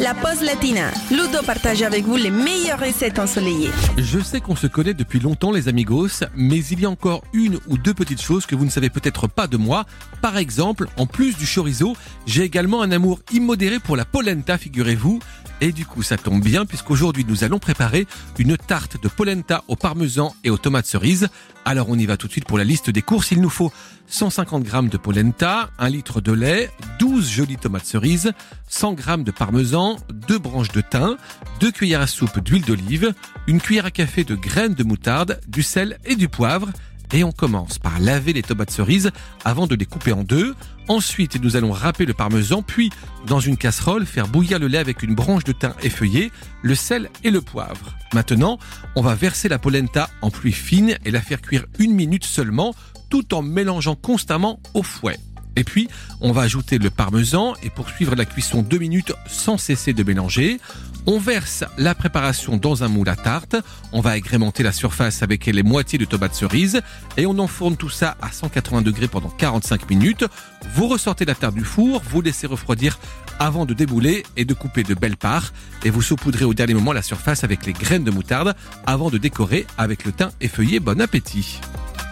[0.00, 0.90] la pause latina.
[1.10, 3.70] Ludo partage avec vous les meilleures recettes ensoleillées.
[3.98, 7.58] Je sais qu'on se connaît depuis longtemps les amigos, mais il y a encore une
[7.68, 9.84] ou deux petites choses que vous ne savez peut-être pas de moi.
[10.22, 15.20] Par exemple, en plus du chorizo, j'ai également un amour immodéré pour la polenta, figurez-vous.
[15.60, 18.06] Et du coup, ça tombe bien puisqu'aujourd'hui nous allons préparer
[18.38, 21.28] une tarte de polenta au parmesan et aux tomates cerises.
[21.64, 23.30] Alors on y va tout de suite pour la liste des courses.
[23.30, 23.70] Il nous faut
[24.06, 28.32] 150 g de polenta, 1 litre de lait, 12 jolies tomates cerises,
[28.68, 31.16] 100 g de parmesan, 2 branches de thym,
[31.60, 33.12] 2 cuillères à soupe d'huile d'olive,
[33.46, 36.70] une cuillère à café de graines de moutarde, du sel et du poivre
[37.12, 39.10] et on commence par laver les tomates cerises
[39.44, 40.54] avant de les couper en deux.
[40.88, 42.90] Ensuite, nous allons râper le parmesan, puis
[43.26, 46.30] dans une casserole, faire bouillir le lait avec une branche de thym effeuillée,
[46.62, 47.94] le sel et le poivre.
[48.12, 48.58] Maintenant,
[48.96, 52.74] on va verser la polenta en pluie fine et la faire cuire une minute seulement,
[53.08, 55.18] tout en mélangeant constamment au fouet.
[55.56, 55.88] Et puis,
[56.20, 60.60] on va ajouter le parmesan et poursuivre la cuisson deux minutes sans cesser de mélanger.
[61.06, 63.56] On verse la préparation dans un moule à tarte.
[63.92, 66.82] On va agrémenter la surface avec les moitiés de tomates cerises
[67.16, 70.24] et on enfourne tout ça à 180 degrés pendant 45 minutes.
[70.74, 72.98] Vous ressortez la tarte du four, vous laissez refroidir
[73.38, 75.52] avant de débouler et de couper de belles parts
[75.84, 78.54] et vous saupoudrez au dernier moment la surface avec les graines de moutarde
[78.86, 80.80] avant de décorer avec le thym effeuillé.
[80.80, 81.60] Bon appétit!